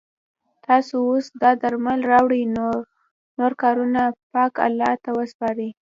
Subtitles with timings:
[0.65, 2.43] تاسو اوس دا درمل راوړئ
[3.37, 4.01] نور کارونه
[4.33, 5.67] پاک الله ته وسپاره.